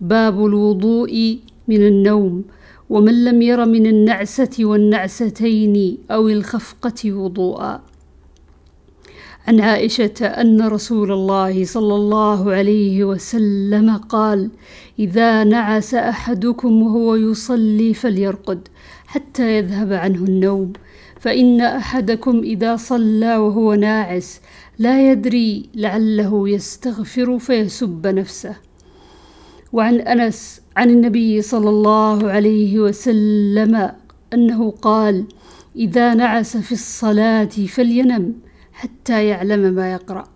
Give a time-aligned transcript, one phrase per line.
[0.00, 2.44] باب الوضوء من النوم
[2.90, 7.82] ومن لم ير من النعسة والنعستين أو الخفقة وضوءا
[9.48, 14.50] عن عائشة أن رسول الله صلى الله عليه وسلم قال:
[14.98, 18.68] إذا نعس أحدكم وهو يصلي فليرقد
[19.06, 20.72] حتى يذهب عنه النوم،
[21.20, 24.40] فإن أحدكم إذا صلى وهو ناعس
[24.78, 28.56] لا يدري لعله يستغفر فيسب نفسه.
[29.74, 33.90] وعن أنس عن النبي صلى الله عليه وسلم
[34.34, 35.24] أنه قال:
[35.76, 38.34] إذا نعس في الصلاة فلينم
[38.72, 40.33] حتى يعلم ما يقرأ.